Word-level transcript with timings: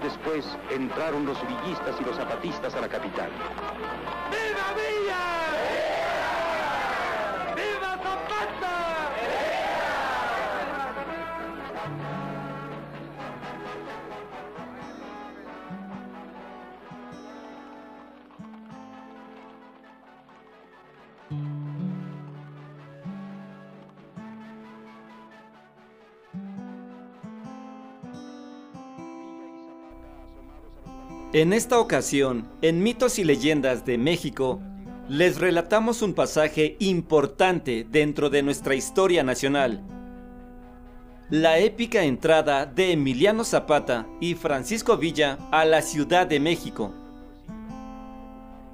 después 0.00 0.44
entraron 0.70 1.26
los 1.26 1.38
villistas 1.46 1.96
y 2.00 2.04
los 2.04 2.16
zapatistas 2.16 2.74
a 2.74 2.80
la 2.80 2.88
capital. 2.88 3.30
¡Viva 4.30 4.74
Villa! 4.76 5.41
En 31.34 31.54
esta 31.54 31.80
ocasión, 31.80 32.46
en 32.60 32.82
Mitos 32.82 33.18
y 33.18 33.24
Leyendas 33.24 33.86
de 33.86 33.96
México, 33.96 34.60
les 35.08 35.40
relatamos 35.40 36.02
un 36.02 36.12
pasaje 36.12 36.76
importante 36.78 37.86
dentro 37.90 38.28
de 38.28 38.42
nuestra 38.42 38.74
historia 38.74 39.24
nacional. 39.24 39.82
La 41.30 41.58
épica 41.58 42.04
entrada 42.04 42.66
de 42.66 42.92
Emiliano 42.92 43.44
Zapata 43.44 44.06
y 44.20 44.34
Francisco 44.34 44.98
Villa 44.98 45.38
a 45.50 45.64
la 45.64 45.80
Ciudad 45.80 46.26
de 46.26 46.38
México. 46.38 46.92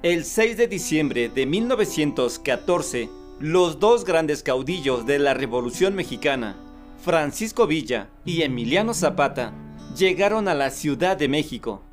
El 0.03 0.25
6 0.25 0.57
de 0.57 0.67
diciembre 0.67 1.29
de 1.29 1.45
1914, 1.45 3.09
los 3.39 3.79
dos 3.79 4.03
grandes 4.03 4.43
caudillos 4.43 5.05
de 5.05 5.17
la 5.17 5.33
Revolución 5.33 5.95
Mexicana, 5.95 6.57
Francisco 7.01 7.67
Villa 7.67 8.09
y 8.25 8.41
Emiliano 8.41 8.93
Zapata, 8.93 9.53
llegaron 9.97 10.49
a 10.49 10.55
la 10.55 10.71
Ciudad 10.71 11.15
de 11.15 11.29
México. 11.29 11.83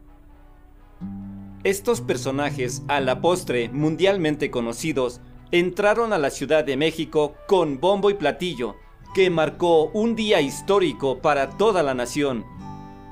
Estos 1.66 2.00
personajes, 2.00 2.84
a 2.86 3.00
la 3.00 3.20
postre 3.20 3.68
mundialmente 3.70 4.52
conocidos, 4.52 5.20
entraron 5.50 6.12
a 6.12 6.18
la 6.18 6.30
Ciudad 6.30 6.62
de 6.62 6.76
México 6.76 7.34
con 7.48 7.80
bombo 7.80 8.08
y 8.08 8.14
platillo, 8.14 8.76
que 9.16 9.30
marcó 9.30 9.86
un 9.86 10.14
día 10.14 10.40
histórico 10.40 11.18
para 11.18 11.50
toda 11.58 11.82
la 11.82 11.92
nación, 11.92 12.44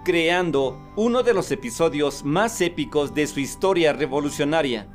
creando 0.05 0.81
uno 0.95 1.25
de 1.25 1.35
los 1.35 1.51
episodios 1.51 2.25
más 2.25 2.61
épicos 2.61 3.13
de 3.13 3.27
su 3.27 3.41
historia 3.41 3.93
revolucionaria. 3.93 4.89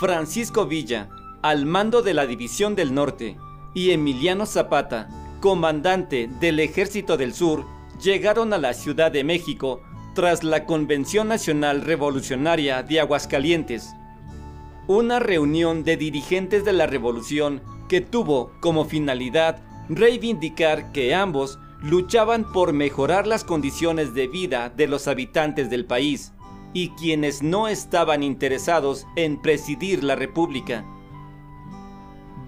Francisco 0.00 0.64
Villa, 0.64 1.10
al 1.42 1.66
mando 1.66 2.00
de 2.00 2.14
la 2.14 2.24
División 2.24 2.74
del 2.74 2.94
Norte, 2.94 3.36
y 3.74 3.90
Emiliano 3.90 4.46
Zapata, 4.46 5.36
comandante 5.42 6.30
del 6.40 6.60
Ejército 6.60 7.18
del 7.18 7.34
Sur, 7.34 7.66
llegaron 8.02 8.54
a 8.54 8.58
la 8.58 8.72
Ciudad 8.72 9.12
de 9.12 9.22
México 9.22 9.82
tras 10.14 10.44
la 10.44 10.66
Convención 10.66 11.28
Nacional 11.28 11.82
Revolucionaria 11.82 12.82
de 12.82 13.00
Aguascalientes, 13.00 13.94
una 14.86 15.18
reunión 15.18 15.84
de 15.84 15.96
dirigentes 15.96 16.64
de 16.64 16.72
la 16.72 16.86
revolución 16.86 17.62
que 17.88 18.00
tuvo 18.00 18.52
como 18.60 18.84
finalidad 18.84 19.62
reivindicar 19.88 20.92
que 20.92 21.14
ambos 21.14 21.58
luchaban 21.80 22.50
por 22.52 22.72
mejorar 22.72 23.26
las 23.26 23.44
condiciones 23.44 24.14
de 24.14 24.28
vida 24.28 24.70
de 24.70 24.86
los 24.86 25.08
habitantes 25.08 25.70
del 25.70 25.86
país 25.86 26.32
y 26.74 26.90
quienes 26.90 27.42
no 27.42 27.68
estaban 27.68 28.22
interesados 28.22 29.06
en 29.16 29.40
presidir 29.40 30.04
la 30.04 30.14
república. 30.14 30.84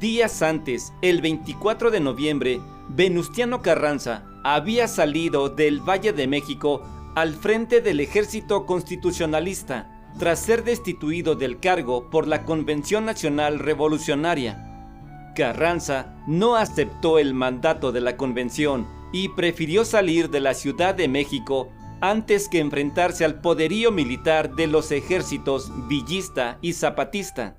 Días 0.01 0.43
antes, 0.43 0.93
el 1.03 1.21
24 1.21 1.91
de 1.91 2.01
noviembre, 2.01 2.61
Venustiano 2.89 3.63
Carranza 3.63 4.27
había 4.45 4.89
salido 4.89 5.49
del 5.49 5.81
Valle 5.81 6.13
de 6.13 6.27
México 6.27 6.83
al 7.15 7.35
frente 7.35 7.81
del 7.81 8.01
ejército 8.01 8.67
constitucionalista 8.67 9.91
tras 10.19 10.41
ser 10.41 10.65
destituido 10.65 11.35
del 11.35 11.59
cargo 11.59 12.11
por 12.11 12.27
la 12.27 12.45
Convención 12.45 13.05
Nacional 13.05 13.59
Revolucionaria. 13.59 15.33
Carranza 15.35 16.17
no 16.27 16.57
aceptó 16.57 17.19
el 17.19 17.35
mandato 17.35 17.91
de 17.93 18.01
la 18.01 18.17
convención 18.17 18.87
y 19.13 19.31
prefirió 19.31 19.85
salir 19.85 20.31
de 20.31 20.41
la 20.41 20.55
Ciudad 20.55 20.95
de 20.95 21.09
México 21.09 21.69
antes 22.01 22.49
que 22.49 22.61
enfrentarse 22.61 23.25
al 23.25 23.41
poderío 23.41 23.91
militar 23.91 24.55
de 24.55 24.67
los 24.67 24.91
ejércitos 24.93 25.71
villista 25.89 26.59
y 26.61 26.75
zapatista. 26.75 27.57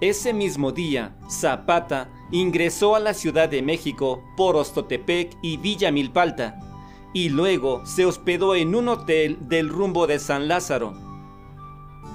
Ese 0.00 0.32
mismo 0.32 0.72
día, 0.72 1.16
Zapata 1.28 2.08
ingresó 2.30 2.94
a 2.94 3.00
la 3.00 3.14
Ciudad 3.14 3.48
de 3.48 3.62
México 3.62 4.22
por 4.36 4.56
Ostotepec 4.56 5.36
y 5.42 5.56
Villa 5.56 5.90
Milpalta, 5.90 6.60
y 7.12 7.30
luego 7.30 7.84
se 7.84 8.06
hospedó 8.06 8.54
en 8.54 8.74
un 8.74 8.88
hotel 8.88 9.38
del 9.48 9.68
rumbo 9.68 10.06
de 10.06 10.18
San 10.18 10.48
Lázaro. 10.48 10.94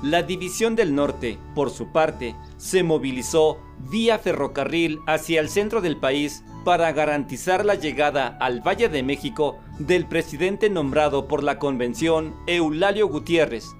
La 0.04 0.22
División 0.22 0.76
del 0.76 0.96
Norte, 0.96 1.40
por 1.56 1.70
su 1.70 1.92
parte, 1.92 2.36
se 2.58 2.84
movilizó 2.84 3.58
vía 3.90 4.20
ferrocarril 4.20 5.00
hacia 5.08 5.40
el 5.40 5.50
centro 5.50 5.82
del 5.82 5.98
país 5.98 6.44
para 6.66 6.92
garantizar 6.92 7.66
la 7.66 7.76
llegada 7.76 8.38
al 8.40 8.62
Valle 8.62 8.90
de 8.90 9.02
México 9.02 9.59
del 9.80 10.06
presidente 10.06 10.70
nombrado 10.70 11.28
por 11.28 11.44
la 11.44 11.58
convención 11.58 12.36
Eulalio 12.48 13.08
Gutiérrez. 13.08 13.76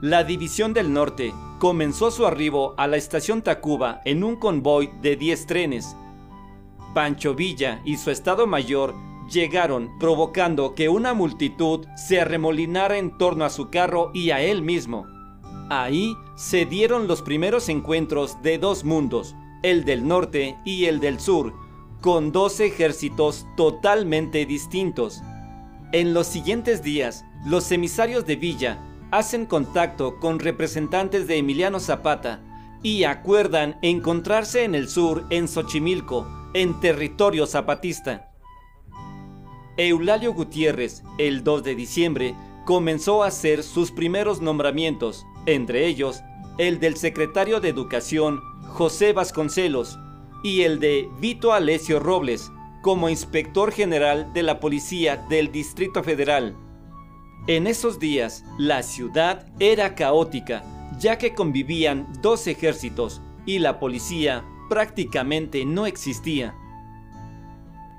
La 0.00 0.24
División 0.24 0.74
del 0.74 0.92
Norte 0.92 1.34
comenzó 1.58 2.10
su 2.10 2.24
arribo 2.24 2.74
a 2.78 2.86
la 2.86 2.96
estación 2.96 3.42
Tacuba 3.42 4.00
en 4.04 4.24
un 4.24 4.36
convoy 4.36 4.90
de 5.02 5.16
10 5.16 5.46
trenes 5.46 5.96
Pancho 6.98 7.32
Villa 7.32 7.80
y 7.84 7.96
su 7.96 8.10
Estado 8.10 8.48
Mayor 8.48 8.92
llegaron 9.30 10.00
provocando 10.00 10.74
que 10.74 10.88
una 10.88 11.14
multitud 11.14 11.86
se 11.94 12.20
arremolinara 12.20 12.98
en 12.98 13.16
torno 13.16 13.44
a 13.44 13.50
su 13.50 13.70
carro 13.70 14.10
y 14.12 14.32
a 14.32 14.40
él 14.40 14.62
mismo. 14.62 15.06
Ahí 15.70 16.16
se 16.34 16.66
dieron 16.66 17.06
los 17.06 17.22
primeros 17.22 17.68
encuentros 17.68 18.42
de 18.42 18.58
dos 18.58 18.82
mundos, 18.82 19.36
el 19.62 19.84
del 19.84 20.08
norte 20.08 20.58
y 20.64 20.86
el 20.86 20.98
del 20.98 21.20
sur, 21.20 21.54
con 22.00 22.32
dos 22.32 22.58
ejércitos 22.58 23.46
totalmente 23.56 24.44
distintos. 24.44 25.22
En 25.92 26.14
los 26.14 26.26
siguientes 26.26 26.82
días, 26.82 27.24
los 27.46 27.70
emisarios 27.70 28.26
de 28.26 28.34
Villa 28.34 28.84
hacen 29.12 29.46
contacto 29.46 30.18
con 30.18 30.40
representantes 30.40 31.28
de 31.28 31.36
Emiliano 31.36 31.78
Zapata 31.78 32.40
y 32.82 33.04
acuerdan 33.04 33.78
encontrarse 33.82 34.64
en 34.64 34.74
el 34.74 34.88
sur 34.88 35.26
en 35.30 35.46
Xochimilco 35.46 36.37
en 36.54 36.80
territorio 36.80 37.46
zapatista. 37.46 38.32
Eulalio 39.76 40.32
Gutiérrez, 40.32 41.02
el 41.18 41.44
2 41.44 41.62
de 41.62 41.74
diciembre, 41.74 42.34
comenzó 42.64 43.22
a 43.22 43.28
hacer 43.28 43.62
sus 43.62 43.90
primeros 43.90 44.40
nombramientos, 44.40 45.24
entre 45.46 45.86
ellos 45.86 46.22
el 46.58 46.80
del 46.80 46.96
secretario 46.96 47.60
de 47.60 47.68
Educación 47.68 48.40
José 48.66 49.12
Vasconcelos 49.12 49.98
y 50.42 50.62
el 50.62 50.80
de 50.80 51.08
Vito 51.20 51.52
Alesio 51.52 52.00
Robles 52.00 52.50
como 52.82 53.08
inspector 53.08 53.72
general 53.72 54.32
de 54.32 54.42
la 54.42 54.60
Policía 54.60 55.16
del 55.28 55.52
Distrito 55.52 56.02
Federal. 56.02 56.56
En 57.46 57.66
esos 57.66 57.98
días, 57.98 58.44
la 58.58 58.82
ciudad 58.82 59.46
era 59.58 59.94
caótica, 59.94 60.64
ya 60.98 61.18
que 61.18 61.34
convivían 61.34 62.06
dos 62.20 62.46
ejércitos 62.46 63.22
y 63.46 63.60
la 63.60 63.78
policía 63.78 64.44
prácticamente 64.68 65.64
no 65.64 65.86
existía. 65.86 66.54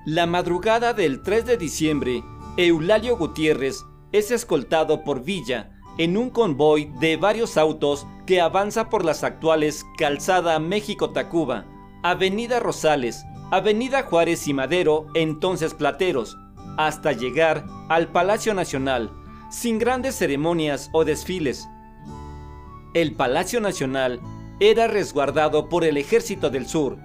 La 0.06 0.26
madrugada 0.26 0.94
del 0.94 1.22
3 1.22 1.46
de 1.46 1.58
diciembre, 1.58 2.24
Eulalio 2.58 3.18
Gutiérrez 3.18 3.84
es 4.12 4.32
escoltado 4.32 5.04
por 5.04 5.24
Villa 5.24 5.72
en 5.98 6.16
un 6.16 6.30
convoy 6.30 6.92
de 7.00 7.18
varios 7.18 7.58
autos 7.58 8.08
que 8.26 8.40
avanza 8.40 8.90
por 8.90 9.04
las 9.04 9.24
actuales 9.24 9.86
Calzada 9.98 10.58
México-Tacuba, 10.60 11.66
Avenida 12.04 12.60
Rosales, 12.60 13.26
Avenida 13.52 14.04
Juárez 14.04 14.48
y 14.48 14.54
Madero, 14.54 15.08
entonces 15.14 15.74
Plateros, 15.74 16.38
hasta 16.78 17.12
llegar 17.12 17.66
al 17.90 18.08
Palacio 18.08 18.54
Nacional, 18.54 19.12
sin 19.52 19.80
grandes 19.80 20.16
ceremonias 20.16 20.90
o 20.94 21.04
desfiles. 21.04 21.68
El 22.94 23.16
Palacio 23.16 23.60
Nacional 23.60 24.22
era 24.60 24.88
resguardado 24.88 25.70
por 25.70 25.84
el 25.84 25.98
ejército 25.98 26.50
del 26.50 26.68
sur. 26.68 26.98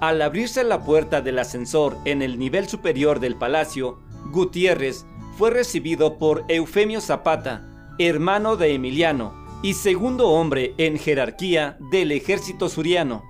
Al 0.00 0.20
abrirse 0.20 0.64
la 0.64 0.82
puerta 0.82 1.22
del 1.22 1.38
ascensor 1.38 1.96
en 2.04 2.20
el 2.20 2.38
nivel 2.38 2.68
superior 2.68 3.20
del 3.20 3.36
palacio, 3.36 4.00
Gutiérrez 4.30 5.06
fue 5.38 5.50
recibido 5.50 6.18
por 6.18 6.44
Eufemio 6.48 7.00
Zapata, 7.00 7.66
hermano 7.98 8.56
de 8.56 8.74
Emiliano 8.74 9.32
y 9.62 9.74
segundo 9.74 10.28
hombre 10.28 10.74
en 10.76 10.98
jerarquía 10.98 11.78
del 11.90 12.12
ejército 12.12 12.68
suriano. 12.68 13.22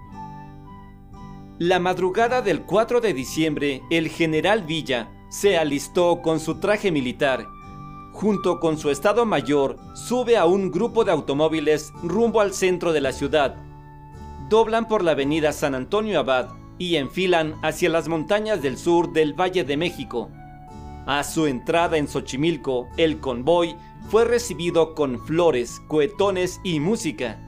La 1.59 1.79
madrugada 1.79 2.43
del 2.43 2.63
4 2.63 3.01
de 3.01 3.15
diciembre, 3.15 3.83
el 3.91 4.09
general 4.09 4.65
Villa 4.65 5.13
se 5.29 5.57
alistó 5.57 6.21
con 6.23 6.41
su 6.41 6.59
traje 6.59 6.91
militar 6.91 7.47
junto 8.15 8.61
con 8.61 8.79
su 8.79 8.91
Estado 8.91 9.27
Mayor, 9.27 9.77
sube 9.93 10.37
a 10.37 10.47
un 10.47 10.71
grupo 10.71 11.05
de 11.05 11.11
automóviles 11.11 11.93
rumbo 12.05 12.41
al 12.41 12.55
centro 12.55 12.93
de 12.93 13.01
la 13.01 13.13
ciudad. 13.13 13.57
Doblan 14.49 14.87
por 14.87 15.03
la 15.03 15.11
avenida 15.11 15.53
San 15.53 15.75
Antonio 15.75 16.21
Abad 16.21 16.51
y 16.79 16.95
enfilan 16.95 17.57
hacia 17.63 17.91
las 17.91 18.07
montañas 18.07 18.63
del 18.63 18.79
sur 18.79 19.13
del 19.13 19.35
Valle 19.39 19.65
de 19.65 19.77
México. 19.77 20.31
A 21.07 21.25
su 21.25 21.47
entrada 21.47 21.99
en 21.99 22.07
Xochimilco, 22.07 22.87
el 22.97 23.19
convoy 23.19 23.75
fue 24.09 24.25
recibido 24.25 24.95
con 24.95 25.19
flores, 25.19 25.83
cohetones 25.89 26.61
y 26.63 26.79
música. 26.79 27.41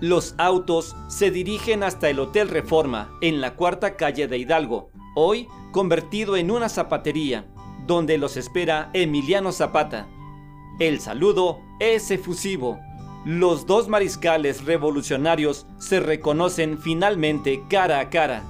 Los 0.00 0.34
autos 0.36 0.96
se 1.06 1.30
dirigen 1.30 1.84
hasta 1.84 2.10
el 2.10 2.18
Hotel 2.18 2.48
Reforma, 2.48 3.12
en 3.20 3.40
la 3.40 3.54
cuarta 3.54 3.96
calle 3.96 4.26
de 4.26 4.36
Hidalgo, 4.36 4.90
hoy 5.14 5.46
convertido 5.70 6.36
en 6.36 6.50
una 6.50 6.68
zapatería, 6.68 7.46
donde 7.90 8.18
los 8.18 8.36
espera 8.36 8.88
Emiliano 8.92 9.50
Zapata. 9.50 10.06
El 10.78 11.00
saludo 11.00 11.58
es 11.80 12.12
efusivo. 12.12 12.78
Los 13.24 13.66
dos 13.66 13.88
mariscales 13.88 14.64
revolucionarios 14.64 15.66
se 15.78 15.98
reconocen 15.98 16.78
finalmente 16.78 17.64
cara 17.68 17.98
a 17.98 18.08
cara. 18.08 18.44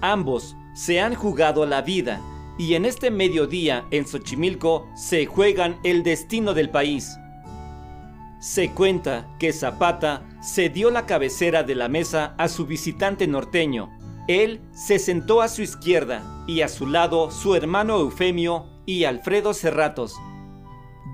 Ambos 0.00 0.56
se 0.72 0.98
han 0.98 1.14
jugado 1.14 1.66
la 1.66 1.82
vida 1.82 2.22
y 2.56 2.72
en 2.72 2.86
este 2.86 3.10
mediodía 3.10 3.84
en 3.90 4.06
Xochimilco 4.06 4.88
se 4.96 5.26
juegan 5.26 5.78
el 5.84 6.02
destino 6.02 6.54
del 6.54 6.70
país. 6.70 7.18
Se 8.40 8.70
cuenta 8.70 9.28
que 9.38 9.52
Zapata 9.52 10.22
se 10.40 10.70
dio 10.70 10.90
la 10.90 11.04
cabecera 11.04 11.64
de 11.64 11.74
la 11.74 11.88
mesa 11.88 12.34
a 12.38 12.48
su 12.48 12.64
visitante 12.64 13.26
norteño. 13.26 13.90
Él 14.28 14.60
se 14.72 14.98
sentó 14.98 15.42
a 15.42 15.48
su 15.48 15.62
izquierda 15.62 16.22
y 16.46 16.60
a 16.60 16.68
su 16.68 16.86
lado 16.86 17.30
su 17.30 17.54
hermano 17.54 17.98
Eufemio 17.98 18.66
y 18.86 19.04
Alfredo 19.04 19.52
Cerratos. 19.52 20.14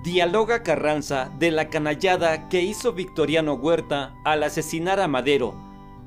Dialoga 0.03 0.63
Carranza 0.63 1.31
de 1.39 1.51
la 1.51 1.69
canallada 1.69 2.47
que 2.49 2.61
hizo 2.61 2.93
Victoriano 2.93 3.55
Huerta 3.55 4.15
al 4.23 4.43
asesinar 4.43 4.99
a 4.99 5.07
Madero 5.07 5.55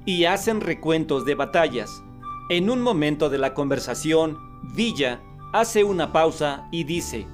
y 0.06 0.24
hacen 0.24 0.60
recuentos 0.60 1.24
de 1.24 1.34
batallas. 1.34 2.02
En 2.48 2.70
un 2.70 2.80
momento 2.80 3.30
de 3.30 3.38
la 3.38 3.52
conversación, 3.52 4.38
Villa 4.74 5.20
hace 5.52 5.84
una 5.84 6.12
pausa 6.12 6.68
y 6.70 6.84
dice, 6.84 7.26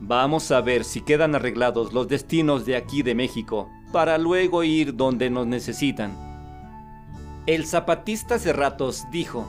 Vamos 0.00 0.50
a 0.52 0.60
ver 0.60 0.84
si 0.84 1.00
quedan 1.00 1.34
arreglados 1.34 1.92
los 1.92 2.06
destinos 2.06 2.64
de 2.64 2.76
aquí 2.76 3.02
de 3.02 3.14
México, 3.14 3.68
para 3.92 4.18
luego 4.18 4.62
ir 4.62 4.94
donde 4.94 5.30
nos 5.30 5.46
necesitan. 5.46 6.25
El 7.46 7.66
zapatista 7.66 8.38
Cerratos 8.38 9.04
dijo, 9.10 9.46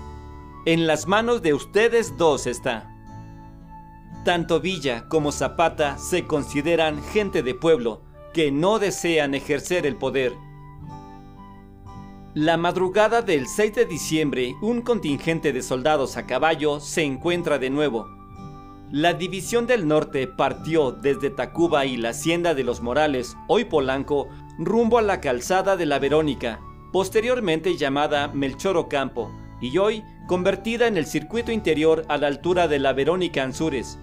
En 0.65 0.87
las 0.87 1.07
manos 1.07 1.41
de 1.41 1.53
ustedes 1.53 2.17
dos 2.17 2.47
está. 2.47 2.93
Tanto 4.23 4.59
Villa 4.59 5.07
como 5.07 5.31
Zapata 5.31 5.97
se 5.97 6.25
consideran 6.25 7.01
gente 7.01 7.43
de 7.43 7.55
pueblo 7.55 8.01
que 8.33 8.51
no 8.51 8.79
desean 8.79 9.33
ejercer 9.33 9.85
el 9.85 9.95
poder 9.95 10.33
la 12.37 12.55
madrugada 12.55 13.23
del 13.23 13.47
6 13.47 13.73
de 13.73 13.85
diciembre, 13.87 14.55
un 14.61 14.83
contingente 14.83 15.51
de 15.53 15.63
soldados 15.63 16.17
a 16.17 16.27
caballo 16.27 16.79
se 16.79 17.01
encuentra 17.01 17.57
de 17.57 17.71
nuevo. 17.71 18.07
La 18.91 19.15
División 19.15 19.65
del 19.65 19.87
Norte 19.87 20.27
partió 20.27 20.91
desde 20.91 21.31
Tacuba 21.31 21.87
y 21.87 21.97
la 21.97 22.09
Hacienda 22.09 22.53
de 22.53 22.63
los 22.63 22.79
Morales, 22.79 23.35
hoy 23.47 23.65
Polanco, 23.65 24.27
rumbo 24.59 24.99
a 24.99 25.01
la 25.01 25.19
calzada 25.19 25.77
de 25.77 25.87
la 25.87 25.97
Verónica, 25.97 26.59
posteriormente 26.91 27.77
llamada 27.77 28.27
Melchor 28.29 28.77
Ocampo, 28.77 29.31
y 29.61 29.77
hoy 29.77 30.03
convertida 30.27 30.87
en 30.87 30.97
el 30.97 31.05
circuito 31.05 31.51
interior 31.51 32.05
a 32.09 32.17
la 32.17 32.27
altura 32.27 32.67
de 32.67 32.79
la 32.79 32.93
Verónica 32.93 33.43
Anzures. 33.43 33.99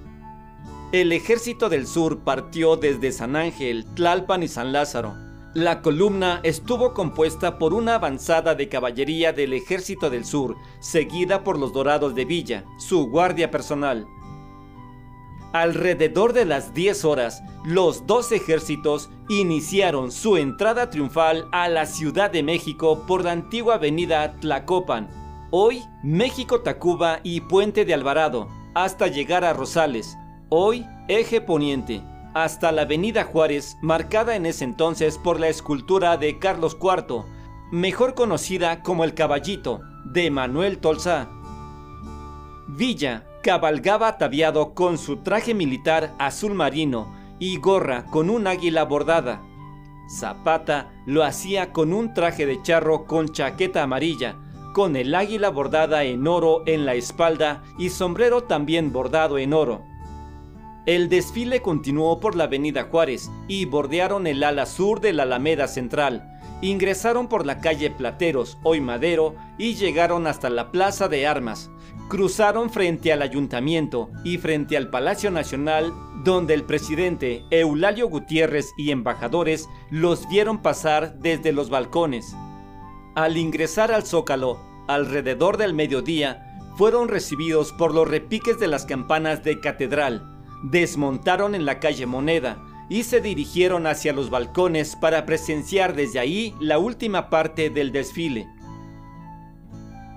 El 0.93 1.13
ejército 1.13 1.69
del 1.69 1.87
sur 1.87 2.21
partió 2.21 2.77
desde 2.77 3.13
San 3.13 3.37
Ángel, 3.37 3.85
Tlalpan 3.95 4.43
y 4.43 4.49
San 4.49 4.73
Lázaro, 4.73 5.15
la 5.55 5.83
columna 5.83 6.41
estuvo 6.43 6.95
compuesta 6.95 7.59
por 7.59 7.75
una 7.75 7.95
avanzada 7.95 8.57
de 8.57 8.69
caballería 8.69 9.33
del 9.33 9.53
Ejército 9.53 10.11
del 10.11 10.25
Sur, 10.25 10.57
seguida 10.81 11.45
por 11.45 11.61
los 11.61 11.73
Dorados 11.73 12.17
de 12.17 12.25
Villa, 12.25 12.65
su 12.77 13.07
guardia 13.09 13.53
personal. 13.53 14.05
Alrededor 15.55 16.33
de 16.33 16.47
las 16.47 16.75
10 16.75 17.05
horas, 17.05 17.45
los 17.65 18.09
dos 18.09 18.33
ejércitos 18.33 19.09
iniciaron 19.29 20.11
su 20.11 20.37
entrada 20.37 20.91
triunfal 20.91 21.47
a 21.53 21.69
la 21.69 21.87
Ciudad 21.87 22.29
de 22.29 22.43
México 22.43 23.05
por 23.07 23.23
la 23.23 23.31
antigua 23.31 23.77
avenida 23.77 24.33
Tlacopan, 24.41 25.09
hoy 25.53 25.85
México-Tacuba 26.03 27.21
y 27.23 27.41
Puente 27.43 27.85
de 27.85 27.95
Alvarado, 27.95 28.49
hasta 28.75 29.07
llegar 29.07 29.45
a 29.45 29.53
Rosales, 29.53 30.19
hoy 30.49 30.85
Eje 31.07 31.41
Poniente 31.41 32.03
hasta 32.35 32.73
la 32.73 32.83
Avenida 32.83 33.23
Juárez, 33.23 33.77
marcada 33.81 34.35
en 34.35 34.47
ese 34.47 34.65
entonces 34.65 35.19
por 35.19 35.39
la 35.39 35.47
escultura 35.47 36.17
de 36.17 36.41
Carlos 36.41 36.77
IV, 36.83 37.23
mejor 37.71 38.15
conocida 38.15 38.83
como 38.83 39.05
el 39.05 39.15
Caballito, 39.15 39.83
de 40.05 40.33
Manuel 40.33 40.79
Tolsá. 40.79 41.29
Villa 42.67 43.25
cabalgaba 43.45 44.09
ataviado 44.09 44.73
con 44.73 44.97
su 44.97 45.19
traje 45.19 45.53
militar 45.53 46.15
azul 46.19 46.55
marino 46.55 47.15
y 47.39 47.59
gorra 47.59 48.07
con 48.07 48.31
un 48.31 48.47
águila 48.47 48.85
bordada. 48.85 49.43
Zapata 50.09 50.91
lo 51.05 51.23
hacía 51.23 51.71
con 51.71 51.93
un 51.93 52.15
traje 52.15 52.47
de 52.47 52.63
charro 52.63 53.05
con 53.05 53.29
chaqueta 53.29 53.83
amarilla, 53.83 54.37
con 54.73 54.97
el 54.97 55.15
águila 55.15 55.51
bordada 55.51 56.05
en 56.05 56.27
oro 56.27 56.63
en 56.65 56.87
la 56.87 56.95
espalda 56.95 57.63
y 57.79 57.91
sombrero 57.91 58.45
también 58.45 58.95
bordado 58.95 59.37
en 59.37 59.53
oro. 59.53 59.83
El 60.87 61.11
desfile 61.11 61.61
continuó 61.61 62.21
por 62.21 62.37
la 62.37 62.45
Avenida 62.45 62.85
Juárez 62.91 63.31
y 63.47 63.67
bordearon 63.67 64.27
el 64.27 64.43
ala 64.43 64.65
sur 64.65 65.03
de 65.03 65.13
la 65.13 65.25
Alameda 65.25 65.69
Central. 65.69 66.31
Ingresaron 66.63 67.29
por 67.29 67.45
la 67.45 67.61
calle 67.61 67.91
Plateros, 67.91 68.57
hoy 68.63 68.81
Madero, 68.81 69.35
y 69.59 69.75
llegaron 69.75 70.27
hasta 70.27 70.49
la 70.49 70.71
Plaza 70.71 71.09
de 71.09 71.27
Armas. 71.27 71.71
Cruzaron 72.09 72.71
frente 72.71 73.13
al 73.13 73.23
ayuntamiento 73.23 74.11
y 74.25 74.39
frente 74.39 74.77
al 74.77 74.91
Palacio 74.91 75.31
Nacional, 75.31 75.93
donde 76.25 76.55
el 76.55 76.65
presidente 76.65 77.45
Eulalio 77.51 78.09
Gutiérrez 78.09 78.73
y 78.77 78.91
embajadores 78.91 79.69
los 79.91 80.29
vieron 80.29 80.63
pasar 80.63 81.19
desde 81.19 81.53
los 81.53 81.71
balcones. 81.71 82.37
Al 83.15 83.37
ingresar 83.37 83.93
al 83.93 84.05
Zócalo, 84.05 84.61
alrededor 84.87 85.57
del 85.57 85.75
mediodía, 85.75 86.61
fueron 86.77 87.09
recibidos 87.09 87.73
por 87.73 87.95
los 87.95 88.09
repiques 88.09 88.59
de 88.59 88.69
las 88.69 88.85
campanas 88.85 89.43
de 89.45 89.61
catedral 89.61 90.35
desmontaron 90.65 91.55
en 91.55 91.67
la 91.67 91.79
calle 91.79 92.07
Moneda 92.07 92.59
y 92.89 93.03
se 93.03 93.21
dirigieron 93.21 93.87
hacia 93.87 94.13
los 94.13 94.31
balcones 94.31 94.97
para 94.97 95.27
presenciar 95.27 95.95
desde 95.95 96.19
ahí 96.19 96.55
la 96.59 96.79
última 96.79 97.29
parte 97.29 97.71
del 97.71 97.93
desfile. 97.93 98.49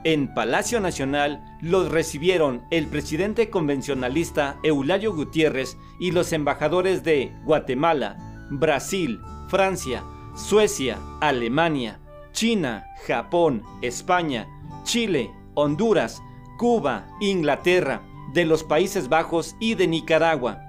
En 0.08 0.34
Palacio 0.34 0.80
Nacional 0.80 1.44
los 1.60 1.92
recibieron 1.92 2.64
el 2.72 2.88
presidente 2.88 3.50
convencionalista 3.50 4.58
Eulalio 4.64 5.14
Gutiérrez 5.14 5.78
y 6.00 6.12
los 6.12 6.32
embajadores 6.32 7.04
de 7.04 7.34
Guatemala, 7.44 8.48
Brasil, 8.50 9.20
Francia, 9.50 10.06
Suecia, 10.34 10.98
Alemania, 11.20 12.00
China, 12.32 12.86
Japón, 13.06 13.64
España, 13.82 14.48
Chile, 14.84 15.30
Honduras, 15.56 16.24
Cuba, 16.58 17.06
Inglaterra, 17.20 18.02
de 18.32 18.46
los 18.46 18.64
Países 18.64 19.10
Bajos 19.10 19.58
y 19.60 19.76
de 19.76 19.88
Nicaragua. 19.88 20.62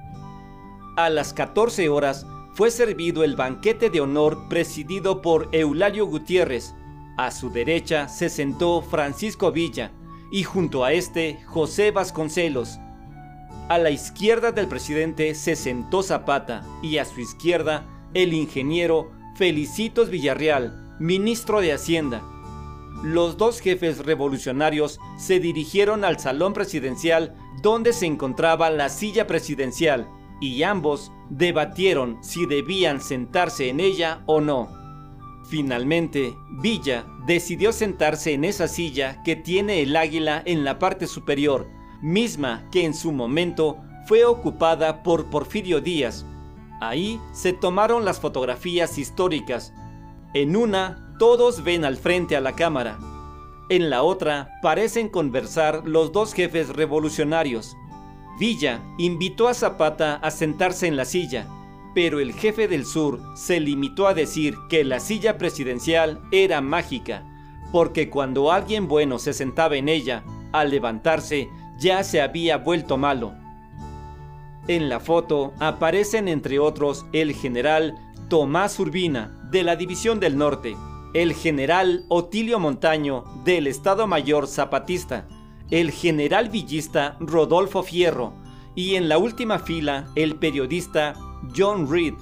A 0.96 1.10
las 1.10 1.32
14 1.32 1.88
horas 1.88 2.26
fue 2.54 2.72
servido 2.72 3.22
el 3.22 3.36
banquete 3.36 3.88
de 3.88 4.00
honor 4.00 4.48
presidido 4.48 5.22
por 5.22 5.48
Eulalio 5.52 6.06
Gutiérrez. 6.06 6.74
A 7.18 7.30
su 7.30 7.50
derecha 7.50 8.08
se 8.08 8.30
sentó 8.30 8.80
Francisco 8.80 9.52
Villa 9.52 9.92
y 10.32 10.44
junto 10.44 10.84
a 10.84 10.92
este 10.92 11.38
José 11.46 11.90
Vasconcelos. 11.90 12.78
A 13.68 13.76
la 13.76 13.90
izquierda 13.90 14.52
del 14.52 14.68
presidente 14.68 15.34
se 15.34 15.54
sentó 15.56 16.02
Zapata 16.02 16.64
y 16.80 16.96
a 16.96 17.04
su 17.04 17.20
izquierda 17.20 17.86
el 18.14 18.32
ingeniero 18.32 19.10
Felicitos 19.36 20.08
Villarreal, 20.08 20.96
ministro 20.98 21.60
de 21.60 21.74
Hacienda 21.74 22.22
los 23.02 23.36
dos 23.36 23.60
jefes 23.60 24.04
revolucionarios 24.04 24.98
se 25.16 25.38
dirigieron 25.38 26.04
al 26.04 26.18
salón 26.18 26.52
presidencial 26.52 27.36
donde 27.62 27.92
se 27.92 28.06
encontraba 28.06 28.70
la 28.70 28.88
silla 28.88 29.26
presidencial 29.26 30.08
y 30.40 30.64
ambos 30.64 31.12
debatieron 31.30 32.18
si 32.22 32.46
debían 32.46 33.00
sentarse 33.00 33.68
en 33.68 33.78
ella 33.80 34.22
o 34.26 34.40
no. 34.40 34.77
Finalmente, 35.48 36.36
Villa 36.50 37.06
decidió 37.26 37.72
sentarse 37.72 38.34
en 38.34 38.44
esa 38.44 38.68
silla 38.68 39.22
que 39.22 39.34
tiene 39.34 39.80
el 39.80 39.96
águila 39.96 40.42
en 40.44 40.62
la 40.62 40.78
parte 40.78 41.06
superior, 41.06 41.66
misma 42.02 42.68
que 42.70 42.84
en 42.84 42.92
su 42.92 43.12
momento 43.12 43.78
fue 44.06 44.26
ocupada 44.26 45.02
por 45.02 45.30
Porfirio 45.30 45.80
Díaz. 45.80 46.26
Ahí 46.82 47.18
se 47.32 47.54
tomaron 47.54 48.04
las 48.04 48.20
fotografías 48.20 48.98
históricas. 48.98 49.72
En 50.34 50.54
una 50.54 51.14
todos 51.18 51.64
ven 51.64 51.86
al 51.86 51.96
frente 51.96 52.36
a 52.36 52.40
la 52.42 52.54
cámara. 52.54 52.98
En 53.70 53.88
la 53.88 54.02
otra 54.02 54.50
parecen 54.62 55.08
conversar 55.08 55.82
los 55.86 56.12
dos 56.12 56.34
jefes 56.34 56.68
revolucionarios. 56.68 57.74
Villa 58.38 58.82
invitó 58.98 59.48
a 59.48 59.54
Zapata 59.54 60.16
a 60.16 60.30
sentarse 60.30 60.86
en 60.86 60.96
la 60.96 61.06
silla, 61.06 61.48
pero 61.98 62.20
el 62.20 62.32
jefe 62.32 62.68
del 62.68 62.86
sur 62.86 63.20
se 63.34 63.58
limitó 63.58 64.06
a 64.06 64.14
decir 64.14 64.56
que 64.68 64.84
la 64.84 65.00
silla 65.00 65.36
presidencial 65.36 66.20
era 66.30 66.60
mágica, 66.60 67.24
porque 67.72 68.08
cuando 68.08 68.52
alguien 68.52 68.86
bueno 68.86 69.18
se 69.18 69.32
sentaba 69.32 69.74
en 69.74 69.88
ella, 69.88 70.22
al 70.52 70.70
levantarse 70.70 71.48
ya 71.76 72.04
se 72.04 72.20
había 72.20 72.58
vuelto 72.58 72.98
malo. 72.98 73.34
En 74.68 74.88
la 74.88 75.00
foto 75.00 75.52
aparecen 75.58 76.28
entre 76.28 76.60
otros 76.60 77.04
el 77.12 77.34
general 77.34 77.96
Tomás 78.28 78.78
Urbina, 78.78 79.36
de 79.50 79.64
la 79.64 79.74
División 79.74 80.20
del 80.20 80.38
Norte, 80.38 80.76
el 81.14 81.32
general 81.34 82.04
Otilio 82.06 82.60
Montaño, 82.60 83.24
del 83.42 83.66
Estado 83.66 84.06
Mayor 84.06 84.46
Zapatista, 84.46 85.26
el 85.72 85.90
general 85.90 86.48
villista 86.48 87.16
Rodolfo 87.18 87.82
Fierro, 87.82 88.34
y 88.76 88.94
en 88.94 89.08
la 89.08 89.18
última 89.18 89.58
fila 89.58 90.06
el 90.14 90.36
periodista 90.36 91.16
John 91.56 91.90
Reed. 91.90 92.14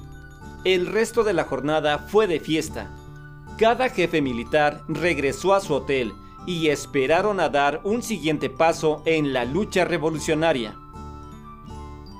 El 0.65 0.87
resto 0.87 1.25
de 1.25 1.33
la 1.33 1.45
jornada 1.45 1.99
fue 1.99 2.27
de 2.27 2.41
fiesta. 2.41 2.91
Cada 3.59 3.89
jefe 3.89 4.21
militar 4.21 4.83
regresó 4.89 5.55
a 5.55 5.61
su 5.61 5.75
hotel 5.75 6.13
y 6.47 6.69
esperaron 6.69 7.41
a 7.41 7.49
dar 7.49 7.81
un 7.85 8.03
siguiente 8.03 8.51
paso 8.51 9.03
en 9.05 9.33
la 9.33 9.45
lucha 9.45 9.85
revolucionaria. 9.85 10.77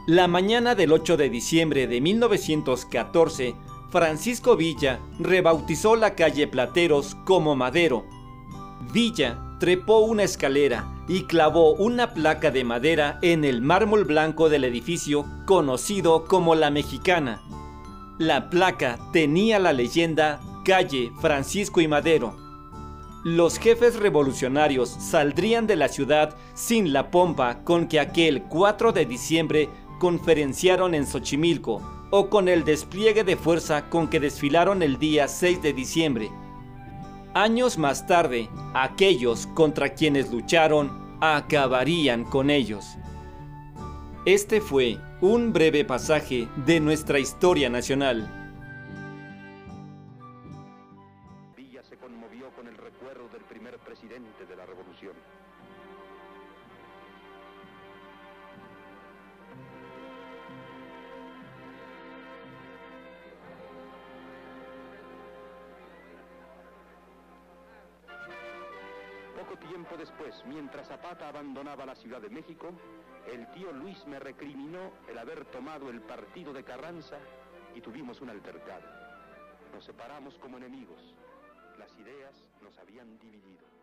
La 0.07 0.29
mañana 0.29 0.75
del 0.75 0.93
8 0.93 1.17
de 1.17 1.31
diciembre 1.31 1.87
de 1.87 2.01
1914, 2.01 3.57
Francisco 3.91 4.57
Villa 4.57 5.01
rebautizó 5.19 5.97
la 5.97 6.15
calle 6.15 6.47
Plateros 6.47 7.17
como 7.25 7.57
Madero. 7.57 8.05
Villa 8.93 9.46
trepó 9.59 10.01
una 10.01 10.23
escalera 10.23 10.87
y 11.09 11.23
clavó 11.23 11.73
una 11.73 12.13
placa 12.13 12.51
de 12.51 12.65
madera 12.65 13.19
en 13.23 13.45
el 13.45 13.63
mármol 13.63 14.05
blanco 14.05 14.49
del 14.49 14.65
edificio 14.65 15.25
conocido 15.47 16.25
como 16.25 16.55
La 16.55 16.71
Mexicana. 16.71 17.41
La 18.19 18.51
placa 18.51 18.99
tenía 19.13 19.59
la 19.59 19.73
leyenda 19.73 20.41
Calle 20.65 21.13
Francisco 21.21 21.81
y 21.81 21.89
Madero. 21.89 22.35
Los 23.25 23.59
jefes 23.59 23.97
revolucionarios 23.97 24.89
saldrían 24.89 25.67
de 25.67 25.77
la 25.77 25.89
ciudad 25.89 26.37
sin 26.55 26.93
la 26.93 27.11
pompa 27.11 27.63
con 27.65 27.89
que 27.89 27.99
aquel 27.99 28.45
4 28.45 28.93
de 28.93 29.05
diciembre 29.05 29.69
conferenciaron 29.99 30.95
en 30.95 31.07
Xochimilco 31.07 31.83
o 32.11 32.31
con 32.31 32.49
el 32.49 32.65
despliegue 32.65 33.25
de 33.25 33.37
fuerza 33.37 33.89
con 33.89 34.09
que 34.09 34.21
desfilaron 34.21 34.83
el 34.83 34.99
día 34.99 35.29
6 35.29 35.63
de 35.63 35.73
diciembre. 35.73 36.31
Años 37.37 37.77
más 37.77 38.07
tarde, 38.07 38.49
aquellos 38.73 39.47
contra 39.49 39.91
quienes 39.91 40.33
lucharon 40.33 41.19
acabarían 41.21 42.25
con 42.25 42.49
ellos. 42.49 42.97
Este 44.25 44.63
fue 44.63 44.99
un 45.21 45.53
breve 45.53 45.85
pasaje 45.85 46.49
de 46.65 46.81
nuestra 46.81 47.19
historia 47.19 47.69
nacional. 47.69 48.46
Poco 69.49 69.65
tiempo 69.69 69.97
después, 69.97 70.35
mientras 70.47 70.89
Zapata 70.89 71.29
abandonaba 71.29 71.87
la 71.87 71.95
Ciudad 71.95 72.21
de 72.21 72.29
México, 72.29 72.73
el 73.33 73.49
tío 73.53 73.71
Luis 73.71 74.05
me 74.07 74.19
recriminó 74.19 74.91
el 75.09 75.17
haber 75.17 75.45
tomado 75.47 75.89
el 75.89 76.01
partido 76.01 76.53
de 76.53 76.65
Carranza 76.65 77.17
y 77.73 77.81
tuvimos 77.81 78.21
un 78.21 78.31
altercado. 78.31 78.83
Nos 79.73 79.85
separamos 79.85 80.37
como 80.39 80.57
enemigos. 80.57 81.15
Las 81.79 81.97
ideas 81.97 82.35
nos 82.61 82.77
habían 82.79 83.19
dividido. 83.21 83.76